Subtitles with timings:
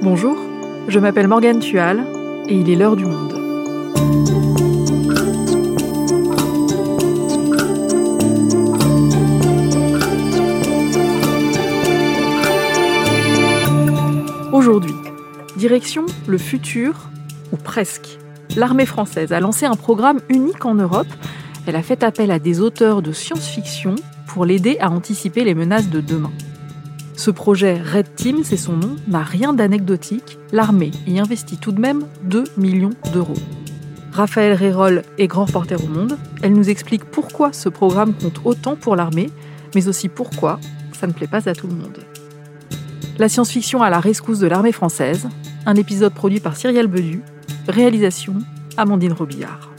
[0.00, 0.38] Bonjour,
[0.86, 2.04] je m'appelle Morgane Tual
[2.46, 3.34] et il est l'heure du monde.
[14.52, 14.94] Aujourd'hui,
[15.56, 16.94] direction le futur,
[17.52, 18.18] ou presque.
[18.56, 21.08] L'armée française a lancé un programme unique en Europe.
[21.66, 23.96] Elle a fait appel à des auteurs de science-fiction
[24.28, 26.30] pour l'aider à anticiper les menaces de demain.
[27.18, 30.38] Ce projet Red Team, c'est son nom, n'a rien d'anecdotique.
[30.52, 33.34] L'armée y investit tout de même 2 millions d'euros.
[34.12, 36.16] Raphaël Rérol est grand reporter au monde.
[36.42, 39.30] Elle nous explique pourquoi ce programme compte autant pour l'armée,
[39.74, 40.60] mais aussi pourquoi
[40.92, 41.98] ça ne plaît pas à tout le monde.
[43.18, 45.28] La science-fiction à la rescousse de l'armée française,
[45.66, 47.22] un épisode produit par Cyrielle Bedu,
[47.66, 48.34] réalisation
[48.76, 49.72] Amandine Robillard.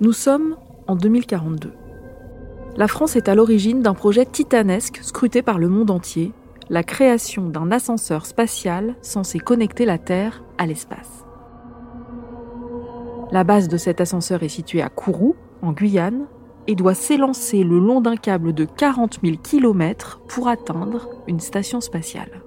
[0.00, 0.56] Nous sommes
[0.90, 1.72] en 2042.
[2.76, 6.32] La France est à l'origine d'un projet titanesque scruté par le monde entier,
[6.68, 11.24] la création d'un ascenseur spatial censé connecter la Terre à l'espace.
[13.30, 16.26] La base de cet ascenseur est située à Kourou, en Guyane,
[16.66, 21.80] et doit s'élancer le long d'un câble de 40 000 km pour atteindre une station
[21.80, 22.42] spatiale.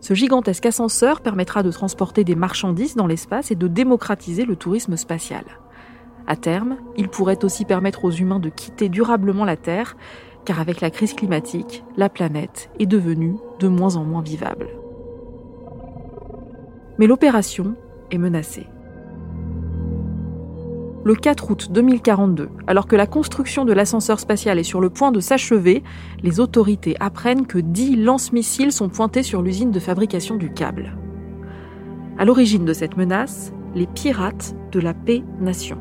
[0.00, 4.96] Ce gigantesque ascenseur permettra de transporter des marchandises dans l'espace et de démocratiser le tourisme
[4.96, 5.44] spatial.
[6.26, 9.96] À terme, il pourrait aussi permettre aux humains de quitter durablement la Terre,
[10.44, 14.68] car avec la crise climatique, la planète est devenue de moins en moins vivable.
[16.98, 17.76] Mais l'opération
[18.10, 18.66] est menacée.
[21.04, 25.12] Le 4 août 2042, alors que la construction de l'ascenseur spatial est sur le point
[25.12, 25.84] de s'achever,
[26.24, 30.96] les autorités apprennent que 10 lance-missiles sont pointés sur l'usine de fabrication du câble.
[32.18, 35.78] À l'origine de cette menace, les pirates de la paix nation.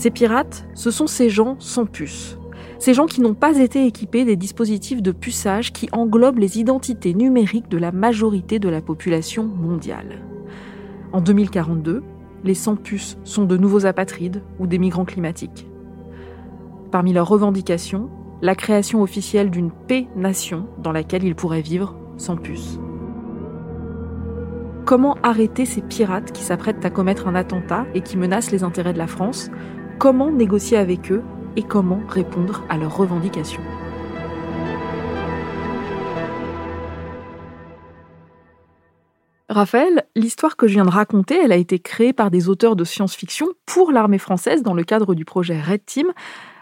[0.00, 2.38] Ces pirates, ce sont ces gens sans puce.
[2.78, 7.12] Ces gens qui n'ont pas été équipés des dispositifs de puçage qui englobent les identités
[7.12, 10.22] numériques de la majorité de la population mondiale.
[11.12, 12.02] En 2042,
[12.44, 15.66] les sans-puces sont de nouveaux apatrides ou des migrants climatiques.
[16.90, 18.08] Parmi leurs revendications,
[18.40, 22.80] la création officielle d'une paix-nation dans laquelle ils pourraient vivre sans puce.
[24.86, 28.94] Comment arrêter ces pirates qui s'apprêtent à commettre un attentat et qui menacent les intérêts
[28.94, 29.50] de la France
[30.00, 31.22] comment négocier avec eux
[31.56, 33.60] et comment répondre à leurs revendications.
[39.50, 42.84] Raphaël, l'histoire que je viens de raconter, elle a été créée par des auteurs de
[42.84, 46.06] science-fiction pour l'armée française dans le cadre du projet Red Team.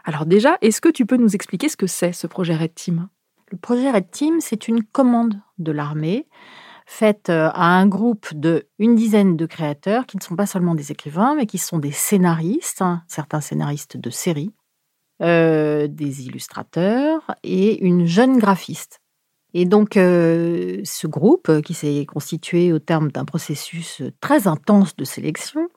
[0.05, 3.09] Alors déjà, est-ce que tu peux nous expliquer ce que c'est ce projet Red Team?
[3.53, 6.27] Le projet Red Team, c'est une commande de l'armée
[6.89, 10.75] faite euh, à un groupe de une dizaine de créateurs qui ne sont pas seulement
[10.75, 14.55] des écrivains, mais qui sont des scénaristes, hein, certains scénaristes de séries,
[15.23, 19.01] euh, des illustrateurs et une jeune graphiste.
[19.53, 25.05] Et donc, euh, ce groupe, qui s'est constitué au terme d'un processus très intense de
[25.05, 25.69] sélection,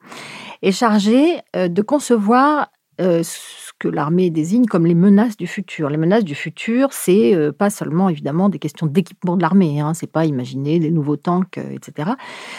[0.62, 5.90] est chargé de concevoir ce que l'armée désigne comme les menaces du futur.
[5.90, 9.92] Les menaces du futur, c'est euh, pas seulement évidemment des questions d'équipement de l'armée, hein,
[9.92, 12.10] c'est pas imaginer des nouveaux tanks, euh, etc.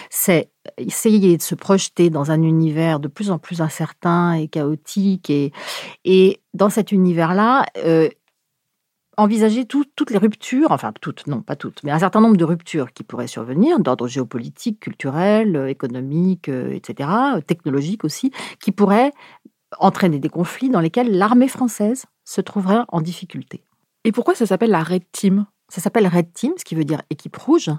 [0.10, 5.30] C'est essayer de se projeter dans un univers de plus en plus incertain et chaotique,
[5.30, 5.54] et,
[6.04, 8.10] et dans cet univers-là, euh,
[9.16, 12.92] envisager toutes les ruptures, enfin toutes, non pas toutes, mais un certain nombre de ruptures
[12.92, 17.10] qui pourraient survenir d'ordre géopolitique, culturel, économique, etc.,
[17.48, 19.12] technologique aussi, qui pourraient
[19.80, 23.64] entraîner des conflits dans lesquels l'armée française se trouverait en difficulté.
[24.04, 25.46] Et pourquoi ça s'appelle la Red Team?
[25.70, 27.72] Ça s'appelle Red Team, ce qui veut dire équipe rouge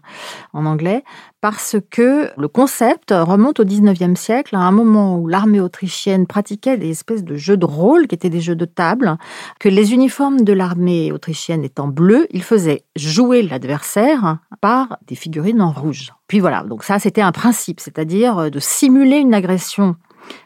[0.53, 1.05] en anglais,
[1.41, 6.77] parce que le concept remonte au 19e siècle, à un moment où l'armée autrichienne pratiquait
[6.77, 9.17] des espèces de jeux de rôle qui étaient des jeux de table,
[9.61, 15.63] que les uniformes de l'armée autrichienne étant bleus, ils faisaient jouer l'adversaire par des figurines
[15.63, 16.13] en rouge.
[16.27, 19.95] Puis voilà, donc ça c'était un principe, c'est-à-dire de simuler une agression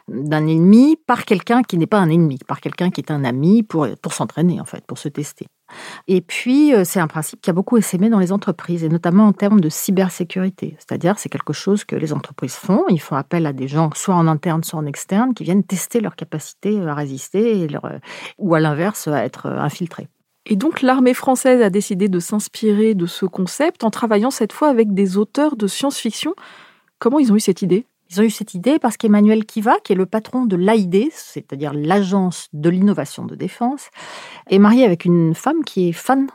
[0.07, 3.63] d'un ennemi par quelqu'un qui n'est pas un ennemi, par quelqu'un qui est un ami
[3.63, 5.47] pour, pour s'entraîner en fait, pour se tester.
[6.07, 9.27] Et puis, euh, c'est un principe qui a beaucoup essaimé dans les entreprises, et notamment
[9.27, 10.75] en termes de cybersécurité.
[10.79, 12.85] C'est-à-dire, c'est quelque chose que les entreprises font.
[12.89, 15.99] Ils font appel à des gens, soit en interne, soit en externe, qui viennent tester
[15.99, 17.99] leur capacité à résister, euh,
[18.37, 20.07] ou à l'inverse, à être euh, infiltrés.
[20.45, 24.69] Et donc l'armée française a décidé de s'inspirer de ce concept en travaillant cette fois
[24.69, 26.33] avec des auteurs de science-fiction.
[26.97, 27.85] Comment ils ont eu cette idée?
[28.09, 31.73] Ils ont eu cette idée parce qu'Emmanuel Kiva, qui est le patron de l'AID, c'est-à-dire
[31.73, 33.89] l'agence de l'innovation de défense,
[34.49, 36.27] est marié avec une femme qui est fan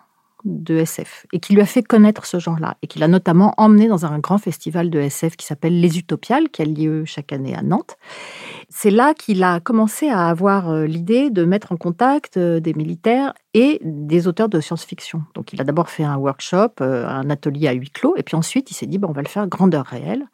[0.44, 3.88] de SF et qui lui a fait connaître ce genre-là et qui l'a notamment emmené
[3.88, 7.54] dans un grand festival de SF qui s'appelle Les Utopiales qui a lieu chaque année
[7.54, 7.96] à Nantes.
[8.68, 12.74] c'est là qu'il a commencé à avoir euh, l'idée de mettre en contact euh, des
[12.74, 15.22] militaires et des auteurs de science-fiction.
[15.34, 18.36] Donc il a d'abord fait un workshop, euh, un atelier à huis clos, et puis
[18.36, 20.24] ensuite il s'est dit, bon, on va le faire grandeur réelle.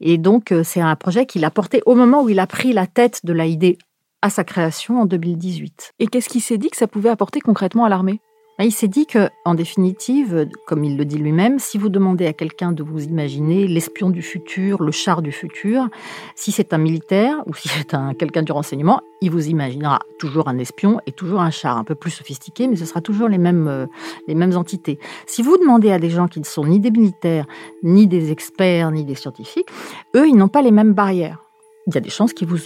[0.00, 2.86] Et donc c'est un projet qu'il a porté au moment où il a pris la
[2.86, 3.78] tête de la idée
[4.22, 5.94] à sa création en 2018.
[5.98, 8.20] Et qu'est-ce qu'il s'est dit que ça pouvait apporter concrètement à l'armée?
[8.64, 12.32] Il s'est dit que, en définitive, comme il le dit lui-même, si vous demandez à
[12.32, 15.88] quelqu'un de vous imaginer l'espion du futur, le char du futur,
[16.34, 20.48] si c'est un militaire ou si c'est un quelqu'un du renseignement, il vous imaginera toujours
[20.48, 23.38] un espion et toujours un char, un peu plus sophistiqué, mais ce sera toujours les
[23.38, 23.86] mêmes, euh,
[24.26, 24.98] les mêmes entités.
[25.26, 27.46] Si vous demandez à des gens qui ne sont ni des militaires,
[27.84, 29.68] ni des experts, ni des scientifiques,
[30.16, 31.38] eux, ils n'ont pas les mêmes barrières.
[31.86, 32.58] Il y a des chances qu'ils vous,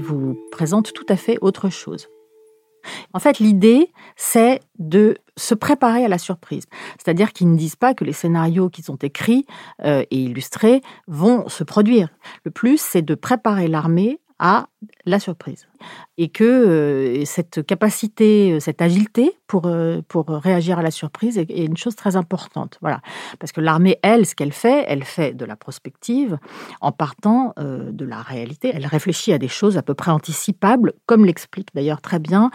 [0.00, 2.08] vous présentent tout à fait autre chose.
[3.12, 6.64] En fait, l'idée, c'est de se préparer à la surprise.
[6.98, 9.46] C'est-à-dire qu'ils ne disent pas que les scénarios qui sont écrits
[9.84, 12.08] euh, et illustrés vont se produire.
[12.44, 14.66] Le plus, c'est de préparer l'armée à
[15.06, 15.66] la surprise.
[16.18, 19.70] Et que euh, cette capacité, euh, cette agilité pour,
[20.08, 22.78] pour réagir à la surprise est, une chose très importante.
[22.80, 23.00] Voilà.
[23.38, 26.38] Parce que l'armée, elle, ce qu'elle fait, elle fait de la prospective
[26.80, 28.70] en partant de la réalité.
[28.74, 32.50] Elle réfléchit à des choses à peu près anticipables, comme l'explique d'ailleurs très bien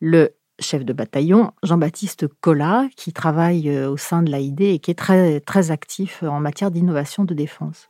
[0.00, 4.90] le chef de bataillon, Jean-Baptiste Collat, qui travaille euh, au sein de l'AID et qui
[4.90, 7.88] est très, très actif en matière d'innovation de défense.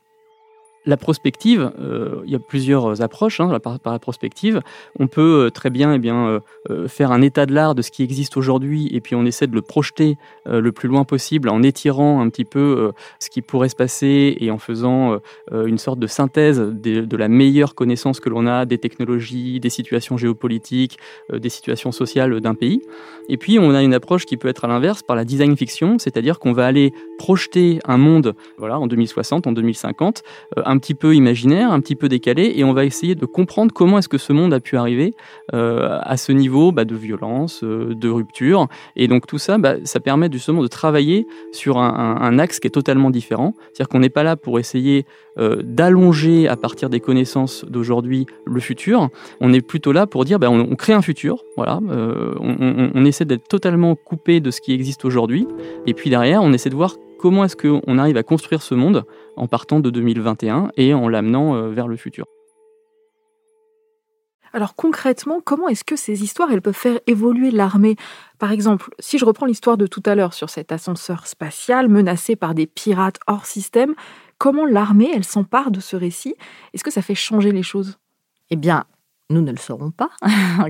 [0.87, 4.61] La prospective, euh, il y a plusieurs approches hein, par, la prospective.
[4.99, 6.39] On peut euh, très bien, eh bien
[6.69, 9.47] euh, faire un état de l'art de ce qui existe aujourd'hui et puis on essaie
[9.47, 13.69] de le projeter le plus loin possible en étirant un petit peu ce qui pourrait
[13.69, 15.19] se passer et en faisant
[15.51, 20.17] une sorte de synthèse de, la meilleure connaissance que l'on a des technologies, des situations
[20.17, 20.97] géopolitiques,
[21.33, 22.81] des situations sociales d'un pays.
[23.29, 25.97] Et puis on a une approche qui peut être à l'inverse par la design fiction,
[25.97, 30.23] c'est-à-dire qu'on va aller projeter un monde, voilà, en 2060, en 2050,
[30.57, 33.73] un un petit peu imaginaire, un petit peu décalé, et on va essayer de comprendre
[33.73, 35.15] comment est-ce que ce monde a pu arriver
[35.53, 38.67] euh, à ce niveau bah, de violence, euh, de rupture.
[38.95, 42.71] Et donc tout ça, bah, ça permet justement de travailler sur un, axe qui est
[42.71, 43.53] totalement différent.
[43.71, 45.05] C'est-à-dire qu'on n'est pas là pour essayer
[45.37, 49.09] euh, d'allonger à partir des connaissances d'aujourd'hui le futur.
[49.39, 51.43] On est plutôt là pour dire, bah, on, crée un futur.
[51.55, 55.47] Voilà, on, on essaie d'être totalement coupé de ce qui existe aujourd'hui.
[55.87, 59.05] Et puis derrière, on essaie de voir comment est-ce qu'on arrive à construire ce monde
[59.35, 62.25] en partant de 2021 et en l'amenant euh, vers le futur?
[64.53, 67.97] Alors concrètement, comment est-ce que ces histoires elles peuvent faire évoluer l'armée?
[68.39, 72.37] Par exemple, si je reprends l'histoire de tout à l'heure sur cet ascenseur spatial menacé
[72.37, 73.95] par des pirates hors système,
[74.37, 76.35] comment l'armée elle s'empare de ce récit?
[76.73, 77.97] Est-ce que ça fait changer les choses?
[78.49, 78.85] Eh bien,
[79.29, 80.09] nous ne le saurons pas,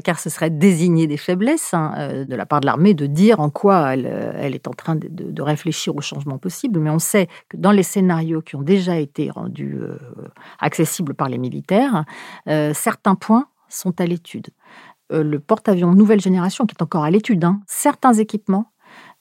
[0.04, 3.40] car ce serait désigner des faiblesses hein, euh, de la part de l'armée de dire
[3.40, 6.80] en quoi elle, euh, est en train de, réfléchir aux changements possibles.
[6.80, 9.98] Mais on sait que dans les scénarios qui ont déjà été rendus euh,
[10.60, 12.06] accessibles par les militaires,
[12.74, 14.48] certains points sont à l'étude.
[15.12, 18.72] le porte-avions nouvelle génération, qui est encore à l'étude, hein, certains équipements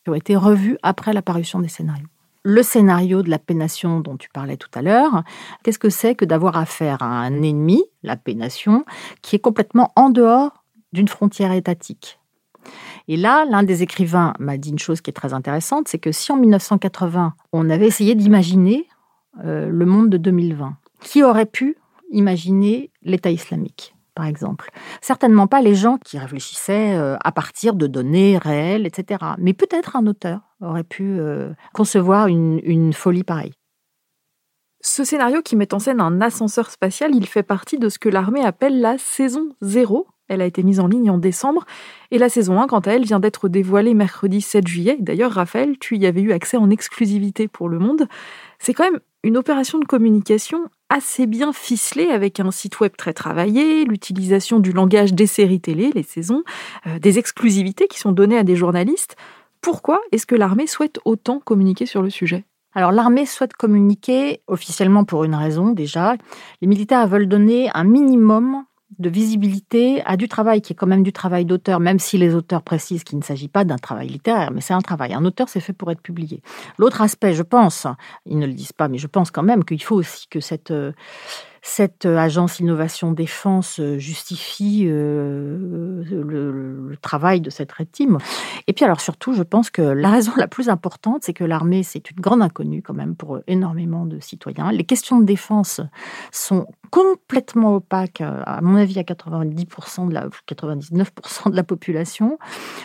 [0.03, 2.07] qui ont été revus après l'apparition des scénarios
[2.45, 5.25] le scénario de la pénation dont tu parlais tout à l'heure,
[5.63, 8.85] qu'est-ce que c'est que d'avoir affaire à un ennemi, la pénation,
[9.23, 10.63] qui est complètement en dehors
[10.93, 12.21] d'une frontière étatique?
[13.09, 16.13] Et là, l'un des écrivains m'a dit une chose qui est très intéressante, c'est que
[16.13, 18.87] si en 1980, on avait essayé d'imaginer
[19.45, 21.77] euh, le monde de 2020, qui aurait pu
[22.11, 23.94] imaginer l'État islamique?
[24.15, 24.71] Par exemple.
[25.01, 29.21] Certainement pas les gens qui réfléchissaient euh, à partir de données réelles, etc.
[29.39, 33.55] Mais peut-être un auteur aurait pu euh, concevoir une, folie pareille.
[34.81, 38.09] Ce scénario qui met en scène un ascenseur spatial, il fait partie de ce que
[38.09, 40.07] l'armée appelle la saison 0.
[40.29, 41.65] Elle a été mise en ligne en décembre.
[42.11, 44.97] Et la saison 1, quant à elle, vient d'être dévoilée mercredi 7 juillet.
[45.01, 48.07] D'ailleurs, Raphaël, tu y avais eu accès en exclusivité pour Le Monde.
[48.59, 53.15] C'est quand même une opération de communication assez bien ficelée avec un site web très
[53.15, 56.45] travaillé, l'utilisation du langage des séries télé, les saisons,
[56.87, 59.17] euh, des exclusivités qui sont données à des journalistes.
[59.63, 62.45] Pourquoi est-ce que l'armée souhaite autant communiquer sur le sujet?
[62.75, 66.17] Alors l'armée souhaite communiquer officiellement pour une raison déjà.
[66.61, 68.65] Les militaires veulent donner un minimum
[68.99, 72.35] de visibilité à du travail qui est quand même du travail d'auteur, même si les
[72.35, 75.15] auteurs précisent qu'il ne s'agit pas d'un travail littéraire, mais c'est un travail.
[75.15, 76.43] Un auteur, c'est fait pour être publié.
[76.79, 77.87] L'autre aspect, je pense,
[78.27, 80.71] ils ne le disent pas, mais je pense quand même qu'il faut aussi que cette...
[80.71, 80.93] Euh,
[81.67, 86.05] cette euh, agence innovation défense euh, justifie le,
[87.01, 87.89] travail de cette red.
[88.67, 91.83] Et puis alors surtout, je pense que la raison la plus importante, c'est que l'armée,
[91.83, 94.71] c'est une grande inconnue quand même pour énormément de citoyens.
[94.73, 95.81] Les questions de défense
[96.33, 102.39] sont complètement opaque, euh, à mon avis, à 90% de la, 99% de la population.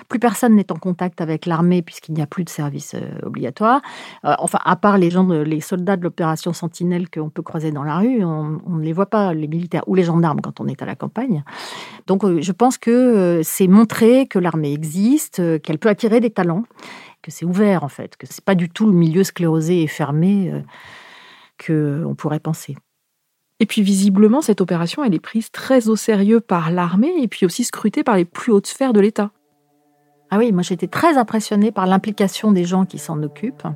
[0.07, 3.81] Plus personne n'est en contact avec l'armée puisqu'il n'y a plus de service euh, obligatoire.
[4.25, 8.23] Euh, enfin, à part les soldats de l'opération Sentinelle qu'on peut croiser dans la rue,
[8.23, 10.87] on, on, ne les voit pas, les militaires ou les gendarmes quand on est à
[10.87, 11.43] la campagne.
[12.07, 16.63] Donc, je pense que c'est montrer que l'armée existe, qu'elle peut attirer des talents,
[17.21, 20.51] que c'est ouvert en fait, que c'est pas du tout le milieu sclérosé et fermé
[21.59, 22.75] que on pourrait penser.
[23.59, 27.45] Et puis visiblement, cette opération, elle est prise très au sérieux par l'armée et puis
[27.45, 29.31] aussi scrutée par les plus hautes sphères de l'État.
[30.31, 33.67] Ah oui, moi j'étais très impressionnée par l'implication des gens qui s'en occupent.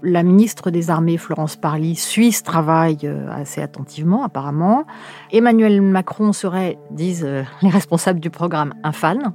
[0.00, 4.84] La ministre des Armées, Florence Parly, suit ce travail euh, assez attentivement apparemment.
[5.32, 9.32] Emmanuel Macron serait, disent euh, les responsables du programme, un fan.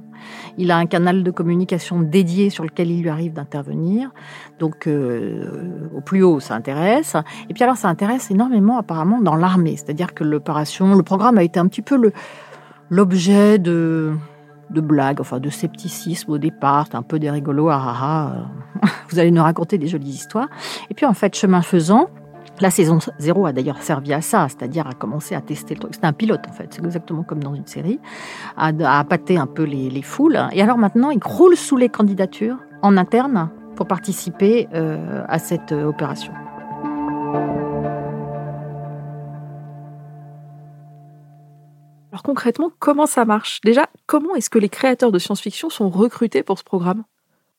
[0.56, 4.10] Il a un canal de communication dédié sur lequel il lui arrive d'intervenir.
[4.58, 7.14] Donc euh, au plus haut, ça intéresse.
[7.50, 9.76] Et puis alors ça intéresse énormément apparemment dans l'armée.
[9.76, 12.10] C'est-à-dire que l'opération, le programme a été un petit peu
[12.88, 14.14] l'objet de
[14.70, 18.32] de blagues, enfin de scepticisme au départ, un peu des rigolos, ah, ah,
[18.82, 20.48] ah, vous allez nous raconter des jolies histoires.
[20.90, 22.08] Et puis en fait, chemin faisant,
[22.60, 25.94] la saison 0 a d'ailleurs servi à ça, c'est-à-dire à commencer à tester le truc.
[25.94, 27.98] C'était un pilote en fait, c'est exactement comme dans une série,
[28.56, 30.38] à, à appâter un peu les, foules.
[30.52, 35.72] Et alors maintenant, il croule sous les candidatures en interne pour participer euh, à cette
[35.72, 36.32] euh, opération.
[42.14, 43.60] Alors concrètement, comment ça marche?
[43.64, 47.02] Déjà, comment est-ce que les créateurs de science-fiction sont recrutés pour ce programme?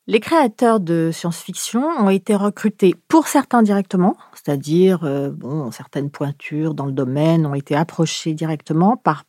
[0.06, 5.30] Les créateurs de science-fiction ont été recrutés pour certains directement, c'est-à-dire euh,
[5.72, 9.24] certaines pointures dans le domaine ont été approchées directement par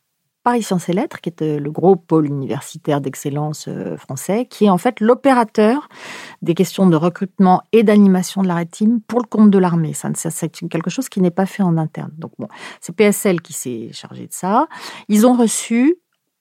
[0.48, 4.64] Paris Sciences et Lettres, qui est euh, le gros pôle universitaire d'excellence euh, français, qui
[4.64, 5.90] est en fait l'opérateur
[6.40, 9.92] des questions de recrutement et d'animation de la rétime pour le compte de l'armée.
[9.92, 12.12] Ça, c'est quelque chose qui n'est pas fait en interne.
[12.16, 12.48] Donc bon,
[12.80, 14.68] c'est PSL qui s'est chargé de ça.
[15.10, 15.96] Ils ont reçu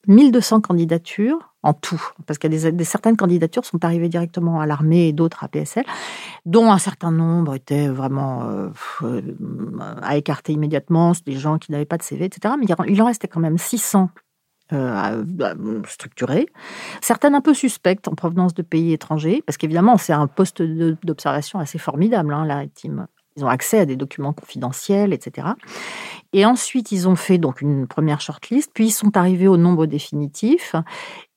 [0.07, 5.13] 1200 candidatures en tout, parce que des, certaines candidatures sont arrivées directement à l'armée et
[5.13, 5.83] d'autres à PSL,
[6.45, 8.43] dont un certain nombre étaient vraiment
[9.01, 9.21] euh,
[10.01, 12.55] à écarter immédiatement, des gens qui n'avaient pas de CV, etc.
[12.57, 14.09] Mais il en restait quand même 600
[14.73, 15.23] euh,
[15.87, 16.47] structurés,
[17.01, 21.59] certaines un peu suspectes en provenance de pays étrangers, parce qu'évidemment c'est un poste d'observation
[21.59, 23.07] assez formidable, hein, la team.
[23.37, 25.49] Ils ont accès à des documents confidentiels, etc.
[26.33, 29.85] Et ensuite, ils ont fait donc une première shortlist, puis ils sont arrivés au nombre
[29.85, 30.75] définitif.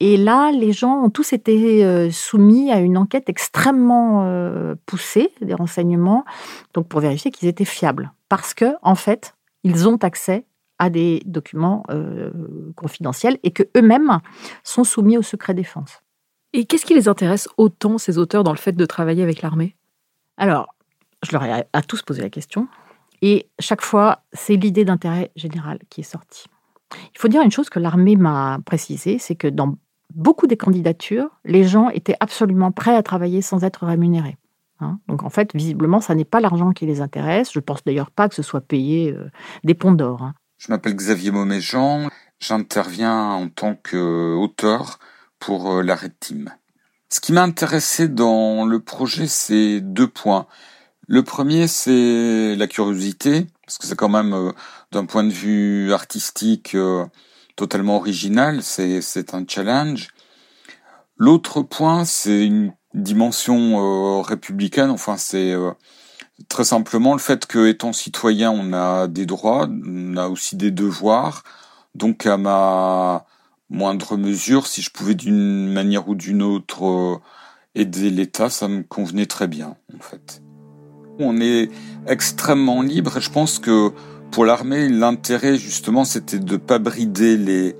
[0.00, 5.30] Et là, les gens ont tous été euh, soumis à une enquête extrêmement euh, poussée
[5.42, 6.24] des renseignements,
[6.74, 10.46] donc pour vérifier qu'ils étaient fiables, parce que en fait, ils ont accès
[10.78, 12.30] à des documents euh,
[12.74, 14.20] confidentiels et que eux-mêmes
[14.64, 16.00] sont soumis au secret défense.
[16.54, 19.76] Et qu'est-ce qui les intéresse autant ces auteurs dans le fait de travailler avec l'armée?
[20.38, 20.74] Alors,
[21.22, 22.68] je leur ai à tous posé la question.
[23.22, 26.46] Et chaque fois, c'est l'idée d'intérêt général qui est sortie.
[27.14, 29.76] Il faut dire une chose que l'armée m'a précisé, c'est que dans
[30.14, 34.36] beaucoup des candidatures, les gens étaient absolument prêts à travailler sans être rémunérés.
[34.80, 34.98] Hein.
[35.08, 37.52] Donc en fait, visiblement, ça n'est pas l'argent qui les intéresse.
[37.52, 39.30] Je pense d'ailleurs pas que ce soit payé euh,
[39.62, 40.22] des ponts d'or.
[40.22, 40.34] Hein.
[40.58, 42.08] Je m'appelle Xavier Moméjean.
[42.40, 44.98] J'interviens en tant qu'auteur
[45.38, 46.50] pour euh, l'arrêt de team.
[47.10, 50.46] Ce qui m'a intéressé dans le projet, c'est deux points.
[51.12, 54.52] Le premier, c'est la curiosité, parce que c'est quand même, euh,
[54.92, 57.04] d'un point de vue artistique, euh,
[57.56, 60.10] totalement original, c'est un challenge.
[61.16, 65.52] L'autre point, c'est une dimension euh, républicaine, enfin c'est
[66.48, 70.70] très simplement le fait que, étant citoyen, on a des droits, on a aussi des
[70.70, 71.42] devoirs,
[71.96, 73.26] donc à ma
[73.68, 77.20] moindre mesure, si je pouvais d'une manière ou d'une autre
[77.74, 80.40] aider l'État, ça me convenait très bien, en fait.
[81.18, 81.70] On est
[82.06, 83.92] extrêmement libre et je pense que
[84.30, 87.76] pour l'armée, l'intérêt justement, c'était de pas brider les,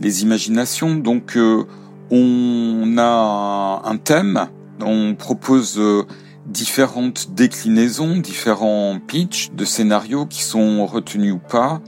[0.00, 0.94] les imaginations.
[0.94, 1.64] Donc, euh,
[2.10, 4.48] on a un thème,
[4.80, 6.04] on propose euh,
[6.46, 11.80] différentes déclinaisons, différents pitchs de scénarios qui sont retenus ou pas.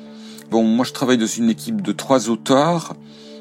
[0.51, 2.95] Bon, moi, je travaille dans une équipe de trois auteurs.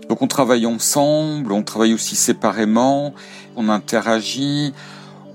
[0.10, 3.14] Donc, on travaille ensemble, on travaille aussi séparément,
[3.56, 4.74] on interagit,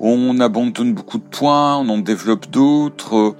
[0.00, 3.37] on abandonne beaucoup de points, on en développe d'autres,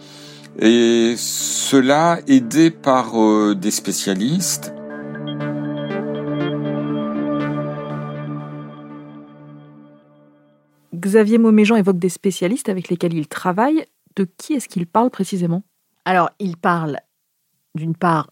[0.59, 4.73] et cela aidé par euh, des spécialistes.
[10.95, 13.85] Xavier Mauméjean évoque des spécialistes avec lesquels il travaille.
[14.17, 15.63] De qui est-ce qu'il parle précisément?
[16.05, 16.99] Alors, il parle
[17.77, 18.31] d'une part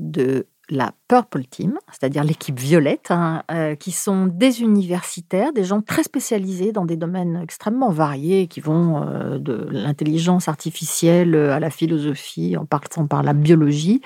[0.00, 5.80] de la Purple Team, c'est-à-dire l'équipe violette, hein, euh, qui sont des universitaires, des gens
[5.80, 11.70] très spécialisés dans des domaines extrêmement variés, qui vont euh, de l'intelligence artificielle à la
[11.70, 14.02] philosophie, en passant par la biologie,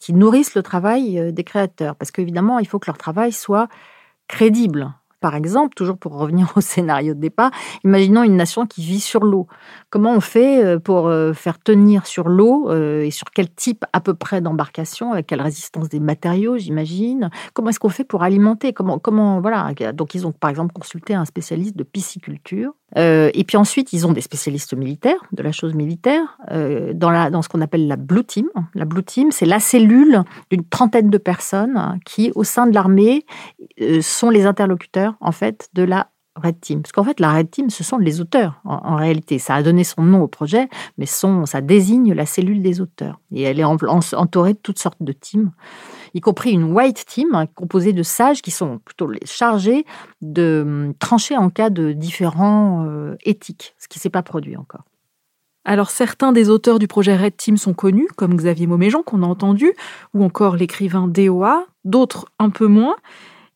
[0.00, 1.94] qui nourrissent le travail euh, des créateurs.
[1.96, 3.68] Parce qu'évidemment, il faut que leur travail soit
[4.28, 4.92] crédible.
[5.20, 7.50] Par exemple, toujours pour revenir au scénario de départ,
[7.84, 9.48] imaginons une nation qui vit sur l'eau.
[9.90, 13.84] Comment on fait euh, pour euh, faire tenir sur l'eau euh, et sur quel type
[13.92, 17.30] à peu près d'embarcation, avec quelle résistance des matériaux, j'imagine?
[17.52, 18.72] Comment est-ce qu'on fait pour alimenter?
[18.72, 19.72] Comment, comment, voilà.
[19.92, 22.72] Donc, ils ont par exemple consulté un spécialiste de pisciculture.
[22.96, 27.42] et puis ensuite, ils ont des spécialistes militaires, de la chose militaire, dans, la, dans
[27.42, 28.48] ce qu'on appelle la Blue Team.
[28.74, 33.24] La Blue Team, c'est la cellule d'une trentaine de personnes qui, au sein de l'armée,
[34.00, 36.10] sont les interlocuteurs en fait de la
[36.42, 36.82] Red Team.
[36.82, 39.38] Parce qu'en fait, la Red Team, ce sont les auteurs, en, réalité.
[39.38, 43.20] Ça a donné son nom au projet, mais son, ça désigne la cellule des auteurs.
[43.32, 45.50] Et elle est entourée de toutes sortes de teams,
[46.14, 49.84] y compris une White Team, hein, composée de sages qui sont plutôt chargés
[50.22, 54.56] de hum, trancher en cas de différents euh, éthiques, ce qui ne s'est pas produit
[54.56, 54.84] encore.
[55.64, 59.26] Alors certains des auteurs du projet Red Team sont connus, comme Xavier Mauméjean qu'on a
[59.26, 59.74] entendu,
[60.14, 62.96] ou encore l'écrivain DOA, d'autres un peu moins.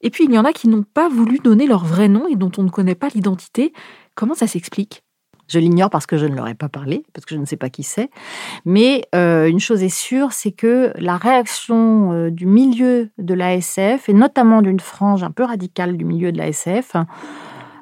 [0.02, 2.36] Et puis il y en a qui n'ont pas voulu donner leur vrai nom et
[2.36, 3.72] dont on ne connaît pas l'identité.
[4.14, 5.02] Comment ça s'explique?
[5.48, 7.56] Je l'ignore parce que je ne leur ai pas parlé, parce que je ne sais
[7.56, 8.10] pas qui c'est.
[8.64, 14.08] Mais euh, une chose est sûre, c'est que la réaction euh, du milieu de l'ASF,
[14.08, 16.96] et notamment d'une frange un peu radicale du milieu de l'ASF,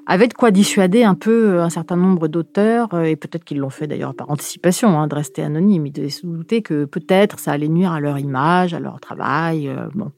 [0.07, 3.71] avait de quoi dissuader un peu euh, un certain nombre d'auteurs, et peut-être qu'ils l'ont
[3.71, 5.87] fait d'ailleurs par anticipation, hein, de rester anonymes.
[5.87, 9.71] Ils devaient se douter que peut-être ça allait nuire à leur image, à leur travail.
[9.95, 10.11] bon.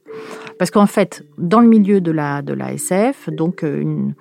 [0.57, 2.41] Parce qu'en fait, dans le milieu de la,
[2.71, 4.11] SF, donc, euh,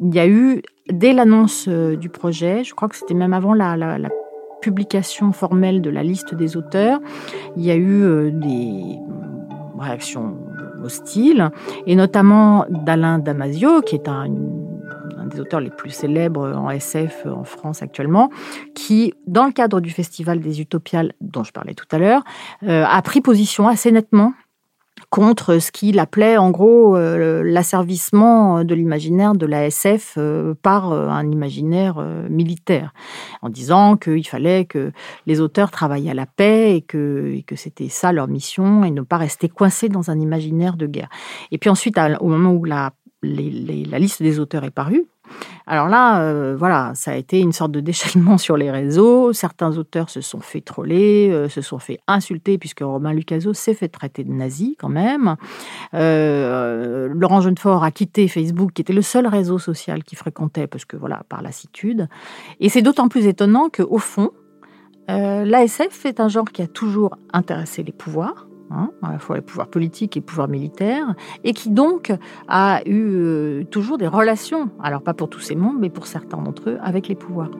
[0.00, 3.54] il y a eu, dès l'annonce euh, du projet, je crois que c'était même avant
[3.54, 3.96] la,
[4.60, 7.00] publication formelle de la liste des auteurs,
[7.56, 8.98] il y a eu euh, des
[9.78, 10.36] réactions
[10.84, 11.50] hostiles,
[11.86, 14.28] et notamment d'Alain Damasio, qui est un,
[15.30, 18.28] des auteurs les plus célèbres en SF en France actuellement,
[18.74, 22.22] qui, dans le cadre du Festival des Utopiales, dont je parlais tout à l'heure,
[22.66, 24.34] a pris position assez nettement
[25.10, 30.92] contre ce qu'il appelait en gros euh, l'asservissement de l'imaginaire de la SF euh, par
[30.92, 32.00] euh, un imaginaire
[32.30, 32.94] militaire,
[33.42, 34.92] en disant qu'il fallait que
[35.26, 39.16] les auteurs travaillent à la paix et que, c'était ça leur mission et ne pas
[39.16, 41.10] rester coincés dans un imaginaire de guerre.
[41.50, 42.92] Et puis ensuite, au moment où la
[43.22, 45.06] liste des auteurs est parue,
[45.66, 49.32] alors là, euh, voilà, ça a été une sorte de déchaînement sur les réseaux.
[49.32, 53.74] Certains auteurs se sont fait troller, euh, se sont fait insulter, puisque Romain Lucaso s'est
[53.74, 55.36] fait traiter de nazi quand même.
[55.94, 60.84] Euh, Laurent Jeunefort a quitté Facebook, qui était le seul réseau social qu'il fréquentait, parce
[60.84, 62.08] que voilà, par lassitude.
[62.58, 64.32] Et c'est d'autant plus étonnant qu'au fond,
[65.08, 69.42] l'ASF est un genre qui a toujours intéressé les pouvoirs Hein, à la fois les
[69.42, 72.12] pouvoirs politiques et les pouvoirs militaires, et qui donc
[72.46, 76.40] a eu euh, toujours des relations, alors pas pour tous ces membres, mais pour certains
[76.40, 77.50] d'entre eux, avec les pouvoirs.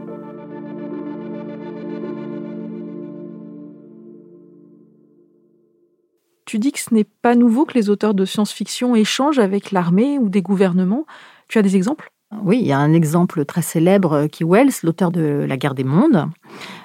[6.46, 10.18] Tu dis que ce n'est pas nouveau que les auteurs de science-fiction échangent avec l'armée
[10.18, 11.07] ou des gouvernements.
[11.49, 12.12] Tu as des exemples?
[12.43, 15.75] Oui, il y a un exemple très célèbre euh, qui Wells, l'auteur de La guerre
[15.75, 16.27] des mondes,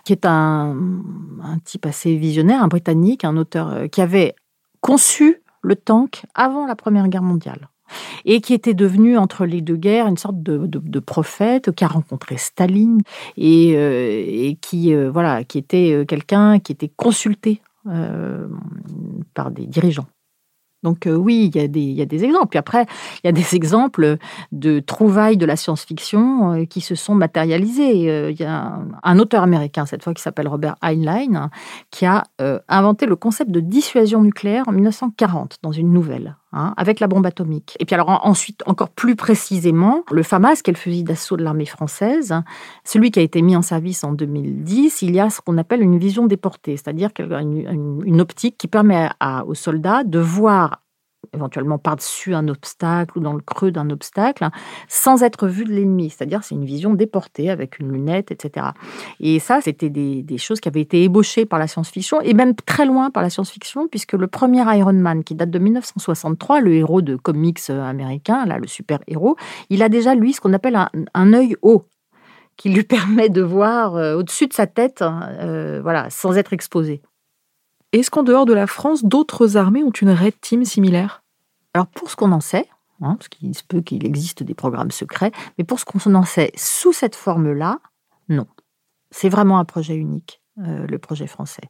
[0.04, 0.76] qui est un,
[1.64, 4.36] type assez visionnaire, un Britannique, un auteur euh, qui avait
[4.82, 7.70] conçu le tank avant la Première Guerre mondiale
[8.26, 12.38] et qui était devenu entre les deux guerres une sorte de, prophète qui a rencontré
[12.38, 13.02] Staline
[13.38, 17.62] et, euh, qui voilà qui était quelqu'un qui était consulté
[19.36, 20.08] par des dirigeants.
[20.86, 22.50] Donc euh, oui, il y, a des, exemples.
[22.50, 22.86] Puis après,
[23.24, 24.18] il y a des exemples
[24.52, 28.08] de trouvailles de la science-fiction euh, qui se sont matérialisées.
[28.08, 31.50] Euh, il y a un, auteur américain, cette fois, qui s'appelle Robert Heinlein,
[31.90, 32.24] qui a
[32.68, 36.36] inventé le concept de dissuasion nucléaire en 1940 dans une nouvelle.
[36.58, 37.76] Hein, avec la bombe atomique.
[37.82, 41.44] Et puis alors ensuite, encore plus précisément, le FAMAS, qui est le fusil d'assaut de
[41.44, 42.34] l'armée française,
[42.86, 45.82] celui qui a été mis en service en 2010, il y a ce qu'on appelle
[45.82, 49.10] une vision déportée, c'est-à-dire une, une, optique qui permet
[49.46, 50.85] aux soldats de voir
[51.36, 54.48] éventuellement par-dessus un obstacle ou dans le creux d'un obstacle,
[54.88, 56.10] sans être vu de l'ennemi.
[56.10, 58.68] C'est-à-dire, c'est une vision déportée avec une lunette, etc.
[59.20, 62.86] Et ça, c'était des, choses qui avaient été ébauchées par la science-fiction, et même très
[62.86, 67.02] loin par la science-fiction, puisque le premier Iron Man, qui date de 1963, le héros
[67.02, 69.36] de comics américain, là, le super-héros,
[69.70, 70.78] il a déjà, lui, ce qu'on appelle
[71.14, 71.86] un, œil haut
[72.58, 77.02] qui lui permet de voir euh, au-dessus de sa tête, euh, voilà, sans être exposé.
[77.92, 81.25] Est-ce qu'en dehors de la France, d'autres armées ont une Red Team similaire?
[81.76, 82.70] Alors pour ce qu'on en sait,
[83.02, 86.24] hein, parce qu'il se peut qu'il existe des programmes secrets, mais pour ce qu'on en
[86.24, 87.80] sait sous cette forme-là,
[88.30, 88.48] non.
[89.12, 90.42] C'est vraiment un projet unique.
[90.58, 91.64] euh, le projet français.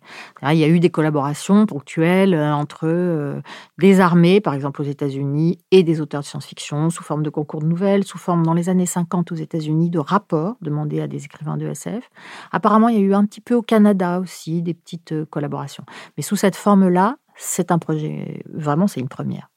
[0.43, 3.41] Il y a eu des collaborations ponctuelles euh, entre euh,
[3.79, 7.61] des armées, par exemple aux États-Unis, et des auteurs de science-fiction, sous forme de concours
[7.61, 11.25] de nouvelles, sous forme dans les années 50 aux États-Unis de rapports demandés à des
[11.25, 12.11] écrivains de SF.
[12.51, 15.83] Apparemment, il y a eu un petit peu au Canada aussi des petites collaborations.
[16.15, 19.49] Mais sous cette forme-là, c'est un projet, vraiment, c'est une première.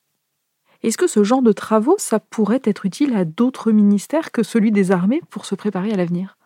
[0.83, 4.71] Est-ce que ce genre de travaux, ça pourrait être utile à d'autres ministères que celui
[4.71, 6.39] des armées pour se préparer à l'avenir?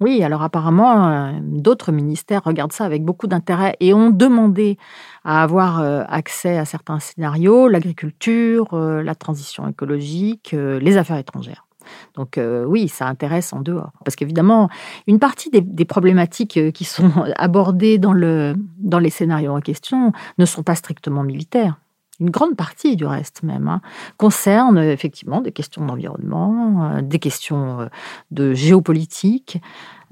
[0.00, 4.78] Oui, alors apparemment, euh, d'autres ministères regardent ça avec beaucoup d'intérêt et ont demandé
[5.24, 11.66] à avoir euh, accès à certains scénarios, l'agriculture, euh, la transition écologique, les affaires étrangères.
[12.14, 13.92] Donc oui, ça intéresse en dehors.
[14.04, 14.68] Parce qu'évidemment,
[15.06, 20.44] une partie des, problématiques qui sont abordées dans, le, dans les scénarios en question ne
[20.44, 21.80] sont pas strictement militaires
[22.20, 23.80] une grande partie du reste même, hein,
[24.18, 27.86] concerne effectivement des questions d'environnement, euh, des questions euh,
[28.30, 29.60] de géopolitique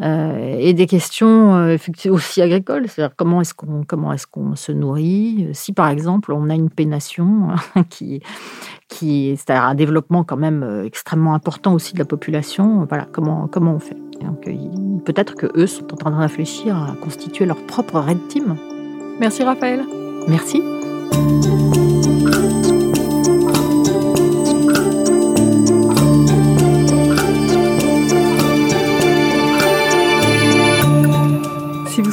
[0.01, 1.77] euh, et des questions
[2.09, 2.89] aussi agricoles.
[2.89, 6.71] C'est-à-dire comment est-ce qu'on comment est-ce qu'on se nourrit Si par exemple on a une
[6.71, 7.49] pénation
[7.91, 8.23] qui
[8.89, 13.75] qui c'est un développement quand même extrêmement important aussi de la population, voilà comment comment
[13.75, 13.97] on fait.
[15.05, 18.57] Peut-être que eux sont en train de réfléchir à constituer leur propre red team.
[19.21, 19.85] Merci Raphaël.
[20.29, 20.63] Merci.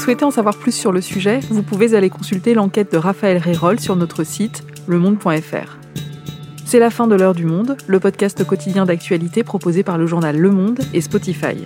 [0.05, 3.79] Souhaitez en savoir plus sur le sujet, vous pouvez aller consulter l'enquête de Raphaël Rérol
[3.79, 5.79] sur notre site lemonde.fr.
[6.63, 10.37] C'est la fin de l'heure du monde, le podcast quotidien d'actualité proposé par le journal
[10.37, 11.65] Le Monde et Spotify.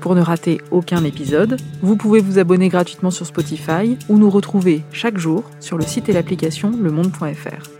[0.00, 4.82] Pour ne rater aucun épisode, vous pouvez vous abonner gratuitement sur Spotify ou nous retrouver
[4.90, 7.70] chaque jour sur le site et l'application lemonde.fr.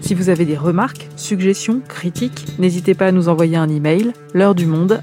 [0.00, 4.54] Si vous avez des remarques, suggestions, critiques, n'hésitez pas à nous envoyer un email l'heure
[4.54, 5.02] du monde